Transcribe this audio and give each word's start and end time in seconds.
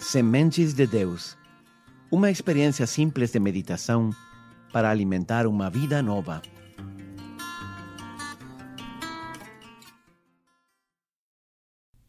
Sementes 0.00 0.72
de 0.72 0.86
Deus. 0.86 1.36
Uma 2.10 2.30
experiência 2.30 2.86
simples 2.86 3.30
de 3.32 3.38
meditação 3.38 4.10
para 4.72 4.90
alimentar 4.90 5.46
uma 5.46 5.68
vida 5.68 6.02
nova. 6.02 6.40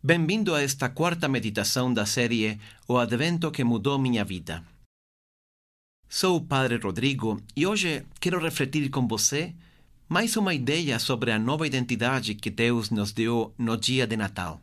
Bem-vindo 0.01 0.55
a 0.55 0.61
esta 0.61 0.87
quarta 0.87 1.27
meditação 1.27 1.93
da 1.93 2.05
série 2.05 2.57
O 2.87 2.97
Advento 2.97 3.51
que 3.51 3.63
Mudou 3.63 3.99
Minha 3.99 4.23
Vida. 4.23 4.63
Sou 6.07 6.37
o 6.37 6.41
Padre 6.41 6.77
Rodrigo 6.77 7.41
e 7.57 7.67
hoje 7.67 8.05
quero 8.21 8.39
refletir 8.39 8.89
com 8.89 9.05
você 9.05 9.53
mais 10.07 10.37
uma 10.37 10.53
ideia 10.53 10.97
sobre 10.97 11.29
a 11.29 11.37
nova 11.37 11.67
identidade 11.67 12.35
que 12.35 12.49
Deus 12.49 12.89
nos 12.89 13.11
deu 13.11 13.53
no 13.57 13.75
dia 13.75 14.07
de 14.07 14.15
Natal. 14.15 14.61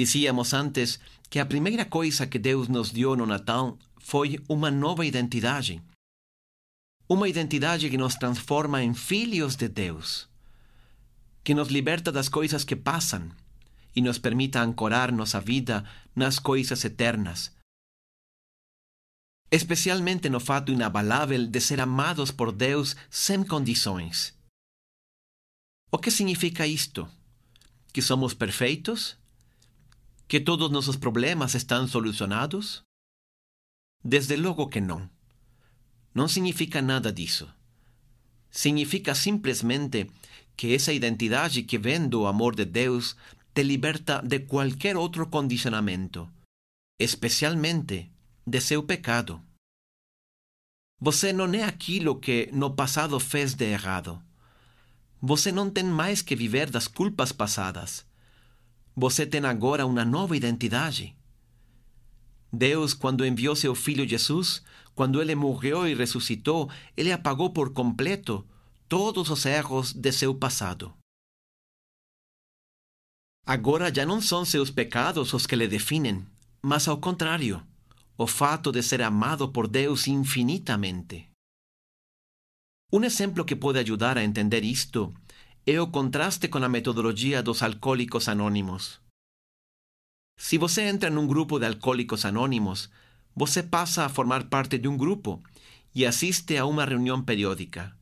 Dizíamos 0.00 0.52
antes 0.52 1.00
que 1.30 1.40
a 1.40 1.46
primeira 1.46 1.84
coisa 1.84 2.26
que 2.26 2.38
Deus 2.38 2.68
nos 2.68 2.90
deu 2.90 3.16
no 3.16 3.24
Natal 3.24 3.78
foi 3.98 4.38
uma 4.46 4.70
nova 4.70 5.06
identidade. 5.06 5.82
Uma 7.08 7.28
identidade 7.28 7.88
que 7.88 7.96
nos 7.96 8.14
transforma 8.14 8.82
em 8.82 8.92
filhos 8.92 9.56
de 9.56 9.68
Deus 9.68 10.28
que 11.46 11.54
nos 11.54 11.68
liberta 11.68 12.10
das 12.10 12.28
coisas 12.28 12.64
que 12.64 12.74
passam 12.74 13.30
e 13.94 14.02
nos 14.02 14.18
permita 14.18 14.60
ancorar 14.60 15.12
nossa 15.12 15.40
vida 15.40 15.88
nas 16.12 16.40
coisas 16.40 16.84
eternas. 16.84 17.52
Especialmente 19.48 20.28
no 20.28 20.40
fato 20.40 20.72
inabalável 20.72 21.46
de 21.46 21.60
ser 21.60 21.80
amados 21.80 22.32
por 22.32 22.50
Deus 22.50 22.96
sem 23.08 23.44
condições. 23.44 24.34
O 25.92 25.98
que 25.98 26.10
significa 26.10 26.66
isto? 26.66 27.08
Que 27.92 28.02
somos 28.02 28.34
perfeitos? 28.34 29.16
Que 30.28 30.40
todos 30.40 30.70
nossos 30.70 30.96
problemas 30.96 31.54
estão 31.54 31.86
solucionados? 31.86 32.82
Desde 34.02 34.36
logo 34.36 34.68
que 34.68 34.80
não. 34.80 35.08
Não 36.12 36.26
significa 36.26 36.82
nada 36.82 37.12
disso. 37.12 37.48
Significa 38.50 39.14
simplesmente 39.14 40.10
que 40.56 40.74
essa 40.74 40.92
identidade 40.92 41.62
que 41.62 41.78
vem 41.78 42.08
do 42.08 42.26
amor 42.26 42.56
de 42.56 42.64
Deus 42.64 43.16
te 43.54 43.62
liberta 43.62 44.20
de 44.20 44.40
qualquer 44.40 44.96
outro 44.96 45.28
condicionamento, 45.28 46.28
especialmente 46.98 48.10
de 48.44 48.60
seu 48.60 48.82
pecado. 48.82 49.40
Você 51.00 51.32
não 51.32 51.52
é 51.54 51.62
aquilo 51.62 52.18
que 52.18 52.48
no 52.52 52.74
passado 52.74 53.20
fez 53.20 53.54
de 53.54 53.66
errado. 53.66 54.20
Você 55.20 55.52
não 55.52 55.70
tem 55.70 55.84
mais 55.84 56.20
que 56.20 56.34
viver 56.34 56.70
das 56.70 56.88
culpas 56.88 57.30
passadas. 57.32 58.04
Você 58.96 59.26
tem 59.26 59.44
agora 59.44 59.84
uma 59.84 60.04
nova 60.06 60.34
identidade. 60.34 61.14
Deus, 62.50 62.94
quando 62.94 63.26
enviou 63.26 63.54
seu 63.54 63.74
filho 63.74 64.08
Jesus, 64.08 64.62
quando 64.94 65.20
ele 65.20 65.34
morreu 65.34 65.86
e 65.86 65.94
ressuscitou, 65.94 66.70
ele 66.96 67.12
apagou 67.12 67.50
por 67.50 67.74
completo 67.74 68.46
todos 68.88 69.28
os 69.28 69.44
erros 69.44 69.92
de 69.92 70.10
seu 70.12 70.34
passado. 70.34 70.94
Agora 73.44 73.94
já 73.94 74.06
não 74.06 74.20
são 74.20 74.44
seus 74.44 74.70
pecados 74.70 75.34
os 75.34 75.46
que 75.46 75.54
lhe 75.54 75.68
definem, 75.68 76.26
mas 76.62 76.88
ao 76.88 76.98
contrário, 76.98 77.62
o 78.16 78.26
fato 78.26 78.72
de 78.72 78.82
ser 78.82 79.02
amado 79.02 79.50
por 79.50 79.68
Deus 79.68 80.06
infinitamente. 80.06 81.28
Um 82.90 83.04
exemplo 83.04 83.44
que 83.44 83.54
pode 83.54 83.78
ajudar 83.78 84.16
a 84.16 84.24
entender 84.24 84.64
isto 84.64 85.12
é 85.66 85.80
o 85.80 85.88
contraste 85.88 86.46
com 86.46 86.58
a 86.58 86.68
metodologia 86.68 87.42
dos 87.42 87.60
alcoólicos 87.60 88.28
anônimos. 88.28 89.00
Se 90.38 90.58
você 90.58 90.82
entra 90.82 91.10
num 91.10 91.26
grupo 91.26 91.58
de 91.58 91.66
alcoólicos 91.66 92.24
anônimos, 92.24 92.88
você 93.34 93.64
passa 93.64 94.04
a 94.04 94.08
formar 94.08 94.44
parte 94.44 94.78
de 94.78 94.86
um 94.86 94.96
grupo 94.96 95.42
e 95.92 96.06
assiste 96.06 96.56
a 96.56 96.66
uma 96.66 96.84
reunião 96.84 97.20
periódica. 97.20 97.96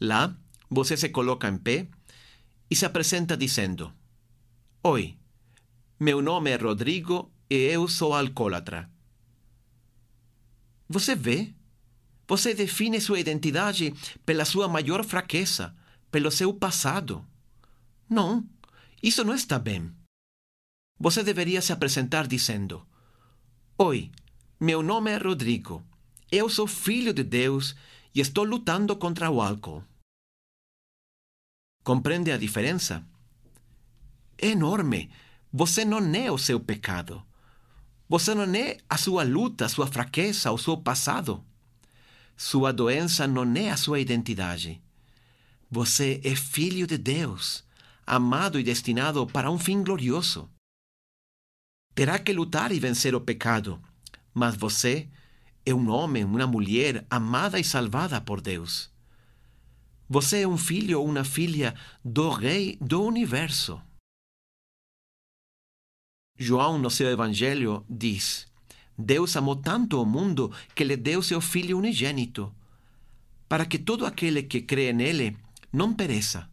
Lá, 0.00 0.36
você 0.70 0.96
se 0.96 1.08
coloca 1.08 1.48
em 1.48 1.58
pé 1.58 1.88
e 2.70 2.76
se 2.76 2.86
apresenta 2.86 3.36
dizendo: 3.36 3.92
Oi, 4.84 5.16
meu 5.98 6.22
nome 6.22 6.50
é 6.50 6.56
Rodrigo 6.56 7.32
e 7.50 7.56
eu 7.56 7.88
sou 7.88 8.14
alcoólatra. 8.14 8.88
Você 10.88 11.16
vê? 11.16 11.52
Você 12.28 12.54
define 12.54 13.00
sua 13.00 13.18
identidade 13.18 13.92
pela 14.24 14.44
sua 14.44 14.68
maior 14.68 15.04
fraqueza, 15.04 15.74
pelo 16.12 16.30
seu 16.30 16.52
passado. 16.52 17.26
Não, 18.08 18.46
isso 19.02 19.24
não 19.24 19.34
está 19.34 19.58
bem. 19.58 19.90
Você 21.00 21.24
deveria 21.24 21.62
se 21.62 21.72
apresentar 21.72 22.28
dizendo: 22.28 22.86
Oi, 23.78 24.12
meu 24.60 24.82
nome 24.82 25.10
é 25.10 25.16
Rodrigo. 25.16 25.82
Eu 26.30 26.48
sou 26.48 26.66
filho 26.66 27.12
de 27.12 27.24
Deus 27.24 27.74
e 28.14 28.20
estou 28.20 28.44
lutando 28.44 28.94
contra 28.94 29.30
o 29.30 29.40
álcool. 29.40 29.82
Compreende 31.82 32.30
a 32.30 32.36
diferença? 32.36 33.04
É 34.38 34.48
enorme. 34.48 35.10
Você 35.52 35.84
não 35.84 36.14
é 36.14 36.30
o 36.30 36.38
seu 36.38 36.60
pecado. 36.60 37.24
Você 38.08 38.34
não 38.34 38.54
é 38.54 38.76
a 38.88 38.98
sua 38.98 39.22
luta, 39.24 39.64
a 39.64 39.68
sua 39.68 39.86
fraqueza, 39.86 40.52
o 40.52 40.58
seu 40.58 40.76
passado. 40.76 41.42
Sua 42.36 42.72
doença 42.72 43.26
não 43.26 43.50
é 43.56 43.70
a 43.70 43.76
sua 43.76 43.98
identidade. 43.98 44.82
Você 45.74 46.20
é 46.22 46.36
filho 46.36 46.86
de 46.86 46.98
Deus, 46.98 47.64
amado 48.06 48.60
e 48.60 48.62
destinado 48.62 49.26
para 49.26 49.50
um 49.50 49.58
fim 49.58 49.82
glorioso. 49.82 50.50
Terá 51.94 52.18
que 52.18 52.30
lutar 52.30 52.70
e 52.72 52.78
vencer 52.78 53.14
o 53.14 53.20
pecado, 53.22 53.82
mas 54.34 54.54
você 54.54 55.08
é 55.64 55.72
um 55.72 55.88
homem, 55.88 56.24
uma 56.24 56.46
mulher 56.46 57.06
amada 57.08 57.58
e 57.58 57.64
salvada 57.64 58.20
por 58.20 58.42
Deus. 58.42 58.90
Você 60.10 60.42
é 60.42 60.46
um 60.46 60.58
filho 60.58 61.00
ou 61.00 61.08
uma 61.08 61.24
filha 61.24 61.74
do 62.04 62.28
Rei 62.28 62.76
do 62.78 63.02
Universo. 63.02 63.80
João, 66.38 66.76
no 66.76 66.90
seu 66.90 67.08
Evangelho, 67.08 67.82
diz: 67.88 68.46
Deus 68.98 69.34
amou 69.38 69.56
tanto 69.56 70.02
o 70.02 70.04
mundo 70.04 70.54
que 70.74 70.84
lhe 70.84 70.98
deu 70.98 71.22
seu 71.22 71.40
Filho 71.40 71.78
unigênito, 71.78 72.54
para 73.48 73.64
que 73.64 73.78
todo 73.78 74.04
aquele 74.04 74.42
que 74.42 74.60
crê 74.60 74.92
nele 74.92 75.34
não 75.72 75.94
pereça, 75.94 76.50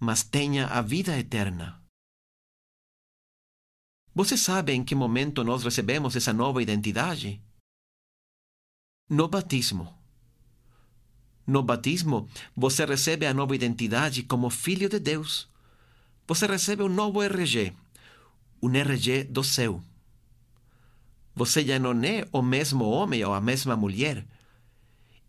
mas 0.00 0.22
tenha 0.22 0.66
a 0.66 0.80
vida 0.80 1.18
eterna. 1.18 1.80
Você 4.14 4.36
sabe 4.36 4.72
em 4.72 4.82
que 4.82 4.94
momento 4.94 5.44
nós 5.44 5.62
recebemos 5.64 6.16
essa 6.16 6.32
nova 6.32 6.62
identidade? 6.62 7.42
No 9.10 9.28
batismo. 9.28 9.92
No 11.46 11.62
batismo, 11.62 12.28
você 12.56 12.86
recebe 12.86 13.26
a 13.26 13.34
nova 13.34 13.54
identidade 13.54 14.22
como 14.22 14.48
filho 14.48 14.88
de 14.88 14.98
Deus. 14.98 15.48
Você 16.26 16.46
recebe 16.46 16.82
um 16.82 16.88
novo 16.88 17.22
RG, 17.22 17.74
um 18.62 18.74
RG 18.74 19.24
do 19.24 19.44
céu. 19.44 19.82
Você 21.34 21.66
já 21.66 21.78
não 21.78 21.92
é 22.02 22.26
o 22.32 22.40
mesmo 22.40 22.84
homem 22.84 23.22
ou 23.24 23.34
a 23.34 23.40
mesma 23.40 23.76
mulher. 23.76 24.24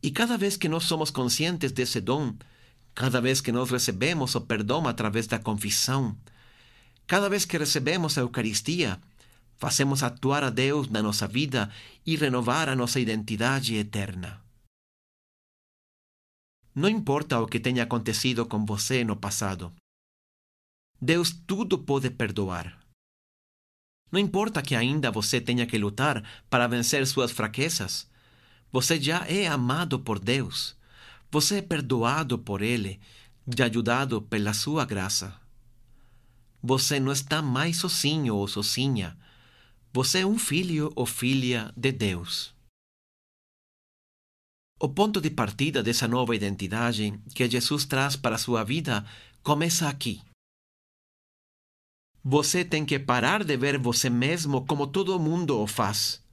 E 0.02 0.12
cada 0.12 0.38
vez 0.38 0.56
que 0.56 0.70
nós 0.70 0.84
somos 0.84 1.10
conscientes 1.10 1.72
desse 1.72 2.00
dom, 2.00 2.34
cada 2.96 3.20
vez 3.20 3.42
que 3.42 3.52
nós 3.52 3.70
recebemos 3.70 4.34
o 4.36 4.42
perdão 4.42 4.88
através 4.88 5.28
da 5.28 5.38
confissão, 5.38 6.18
cada 7.06 7.30
vez 7.30 7.44
que 7.44 7.58
recebemos 7.58 8.18
a 8.18 8.22
Eucaristia, 8.22 9.00
fazemos 9.58 10.02
atuar 10.02 10.44
a 10.46 10.50
Deus 10.50 10.88
na 10.90 11.04
nossa 11.04 11.28
vida 11.28 11.70
e 12.06 12.16
renovar 12.16 12.70
a 12.70 12.76
nossa 12.76 13.00
identidade 13.00 13.76
eterna. 13.76 14.42
Não 16.74 16.90
importa 16.90 17.40
o 17.40 17.48
que 17.48 17.60
tenha 17.60 17.84
acontecido 17.84 18.46
com 18.46 18.66
você 18.66 19.04
no 19.04 19.16
passado. 19.16 19.74
Deus 21.00 21.32
tudo 21.46 21.78
pode 21.78 22.10
perdoar. 22.10 22.80
Não 24.12 24.20
importa 24.20 24.62
que 24.62 24.76
ainda 24.76 25.12
você 25.12 25.42
tenha 25.42 25.66
que 25.66 25.78
lutar 25.78 26.24
para 26.50 26.68
vencer 26.68 27.06
suas 27.08 27.32
fraquezas. 27.32 28.10
Você 28.72 29.02
já 29.02 29.26
é 29.28 29.48
amado 29.48 30.00
por 30.00 30.20
Deus. 30.20 30.78
Você 31.32 31.58
é 31.58 31.62
perdoado 31.62 32.40
por 32.40 32.62
Ele 32.62 33.00
e 33.46 33.62
ajudado 33.62 34.22
pela 34.22 34.54
sua 34.54 34.86
graça. 34.86 35.40
Você 36.62 37.00
não 37.00 37.12
está 37.12 37.42
mais 37.42 37.78
sozinho 37.78 38.36
ou 38.36 38.48
sozinha. 38.48 39.18
Você 39.94 40.20
é 40.20 40.26
um 40.26 40.38
filho 40.38 40.92
ou 40.96 41.06
filha 41.06 41.72
de 41.78 41.92
Deus. 41.92 42.56
O 44.80 44.90
ponto 44.90 45.22
de 45.22 45.30
partida 45.30 45.82
dessa 45.82 46.08
nova 46.08 46.36
identidade 46.36 47.18
que 47.34 47.50
Jesus 47.50 47.86
traz 47.86 48.16
para 48.16 48.36
a 48.36 48.40
sua 48.40 48.64
vida 48.64 49.06
começa 49.42 49.88
aqui. 49.88 50.22
Você 52.24 52.66
tem 52.66 52.84
que 52.84 52.98
parar 52.98 53.44
de 53.44 53.56
ver 53.56 53.78
você 53.78 54.10
mesmo 54.10 54.66
como 54.66 54.88
todo 54.88 55.20
mundo 55.20 55.62
o 55.62 55.68
faz. 55.68 56.25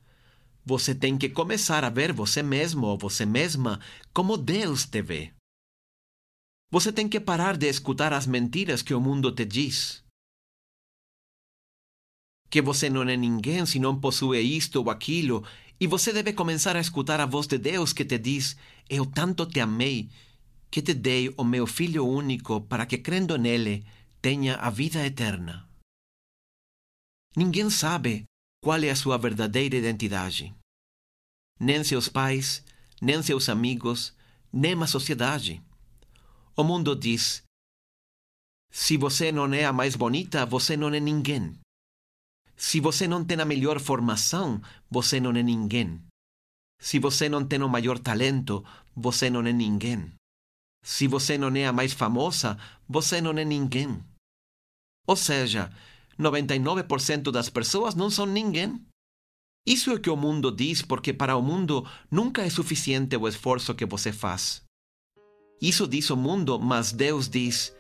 Você 0.65 0.95
tem 0.95 1.19
que 1.19 1.29
começar 1.29 1.85
a 1.85 1.91
ver 1.91 2.13
você 2.13 2.43
mesmo 2.43 2.87
ou 2.87 2.99
você 2.99 3.27
mesma 3.27 3.81
como 4.13 4.37
Deus 4.37 4.87
te 4.87 5.03
vê. 5.03 5.33
Você 6.71 6.93
tem 6.93 7.09
que 7.09 7.21
parar 7.21 7.57
de 7.57 7.69
escutar 7.69 8.13
as 8.13 8.27
mentiras 8.27 8.83
que 8.83 8.95
o 8.95 9.01
mundo 9.01 9.33
te 9.33 9.45
diz. 9.45 10.03
que 12.53 12.61
você 12.61 12.91
não 12.91 13.09
é 13.09 13.17
ninguém 13.17 13.65
se 13.65 13.79
não 13.79 13.99
possui 13.99 14.39
isto 14.43 14.77
ou 14.77 14.91
aquilo, 14.91 15.43
e 15.81 15.87
você 15.87 16.13
deve 16.13 16.35
começar 16.35 16.77
a 16.77 16.81
escutar 16.81 17.19
a 17.19 17.25
voz 17.25 17.47
de 17.47 17.57
Deus 17.57 17.95
que 17.95 18.05
te 18.05 18.19
diz: 18.19 18.59
Eu 18.91 19.07
tanto 19.07 19.47
te 19.47 19.59
amei, 19.59 20.11
que 20.71 20.83
te 20.83 20.93
dei 20.93 21.33
o 21.39 21.45
meu 21.45 21.67
Filho 21.67 22.07
único 22.07 22.61
para 22.61 22.85
que, 22.85 22.99
crendo 22.99 23.39
nele, 23.39 23.87
tenha 24.21 24.57
a 24.57 24.69
vida 24.69 25.03
eterna. 25.03 25.67
Ninguém 27.35 27.71
sabe 27.71 28.25
qual 28.63 28.83
é 28.83 28.91
a 28.91 28.97
sua 28.97 29.19
verdadeira 29.19 29.77
identidade. 29.77 30.55
Nem 31.59 31.83
seus 31.83 32.09
pais, 32.09 32.65
nem 33.01 33.21
seus 33.23 33.49
amigos, 33.49 34.15
nem 34.53 34.81
a 34.81 34.87
sociedade. 34.87 35.61
O 36.57 36.63
mundo 36.63 36.95
diz: 36.95 37.43
se 38.71 38.97
você 38.97 39.33
não 39.33 39.53
é 39.53 39.65
a 39.65 39.73
mais 39.73 39.97
bonita, 39.97 40.47
você 40.47 40.77
não 40.77 40.95
é 40.95 41.01
ninguém. 41.01 41.59
Se 42.57 42.81
você 42.81 43.09
não 43.09 43.25
tem 43.25 43.41
a 43.41 43.45
melhor 43.45 43.81
formação, 43.81 44.63
você 44.89 45.19
não 45.19 45.33
é 45.33 45.43
ninguém. 45.43 46.01
Se 46.81 46.99
você 46.99 47.29
não 47.29 47.45
tem 47.45 47.63
o 47.63 47.69
maior 47.69 47.99
talento, 47.99 48.65
você 48.95 49.29
não 49.29 49.45
é 49.45 49.53
ninguém. 49.53 50.13
Se 50.85 51.07
você 51.09 51.37
não 51.37 51.55
é 51.57 51.67
a 51.67 51.73
mais 51.73 51.93
famosa, 51.93 52.57
você 52.89 53.21
não 53.21 53.33
é 53.33 53.45
ninguém. 53.45 54.03
Ou 55.07 55.17
seja, 55.17 55.73
99% 56.19 57.31
das 57.31 57.49
pessoas 57.49 57.95
não 57.95 58.11
são 58.11 58.27
ninguém. 58.27 58.81
Isso 59.67 59.91
é 59.91 59.95
o 59.95 60.01
que 60.01 60.11
o 60.11 60.17
mundo 60.17 60.51
diz, 60.51 60.83
porque 60.83 61.13
para 61.13 61.37
o 61.37 61.43
mundo 61.43 61.87
nunca 62.11 62.43
é 62.43 62.51
suficiente 62.51 63.17
o 63.17 63.29
esforço 63.29 63.75
que 63.75 63.87
você 63.87 64.13
faz. 64.13 64.63
Isso 65.61 65.87
diz 65.87 66.11
o 66.11 66.17
mundo, 66.17 66.59
mas 66.59 66.91
Deus 66.91 67.29
diz: 67.29 67.73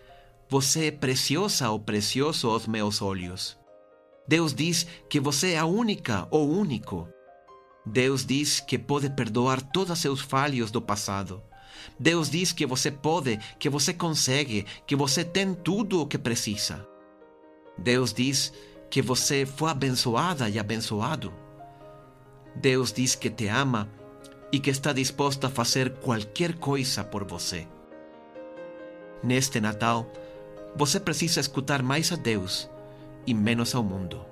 Você 0.48 0.86
é 0.86 0.90
preciosa 0.92 1.70
ou 1.70 1.80
precioso 1.80 2.48
aos 2.48 2.68
meus 2.68 3.02
olhos. 3.02 3.58
Deus 4.28 4.54
diz 4.54 4.86
que 5.10 5.18
você 5.18 5.52
é 5.52 5.58
a 5.58 5.64
única 5.64 6.28
ou 6.30 6.48
único. 6.48 7.08
Deus 7.84 8.24
diz 8.24 8.60
que 8.60 8.78
pode 8.78 9.10
perdoar 9.10 9.60
todos 9.60 9.98
seus 9.98 10.20
falhos 10.20 10.70
do 10.70 10.80
passado. 10.80 11.42
Deus 11.98 12.30
diz 12.30 12.52
que 12.52 12.64
você 12.64 12.92
pode, 12.92 13.38
que 13.58 13.68
você 13.68 13.92
consegue, 13.92 14.64
que 14.86 14.94
você 14.94 15.24
tem 15.24 15.52
tudo 15.52 16.00
o 16.00 16.06
que 16.06 16.16
precisa. 16.16 16.86
Deus 17.76 18.12
diz 18.12 18.52
que 18.90 19.00
você 19.00 19.46
foi 19.46 19.70
abençoada 19.70 20.48
e 20.48 20.58
abençoado. 20.58 21.32
Deus 22.54 22.92
diz 22.92 23.14
que 23.14 23.30
te 23.30 23.48
ama 23.48 23.88
e 24.52 24.60
que 24.60 24.70
está 24.70 24.92
disposto 24.92 25.46
a 25.46 25.50
fazer 25.50 25.94
qualquer 25.96 26.54
coisa 26.58 27.02
por 27.02 27.24
você. 27.24 27.66
Neste 29.22 29.60
Natal, 29.60 30.10
você 30.76 31.00
precisa 31.00 31.40
escutar 31.40 31.82
mais 31.82 32.12
a 32.12 32.16
Deus 32.16 32.68
e 33.26 33.32
menos 33.32 33.74
ao 33.74 33.82
mundo. 33.82 34.24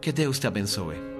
Que 0.00 0.12
Deus 0.12 0.38
te 0.38 0.46
abençoe. 0.46 1.11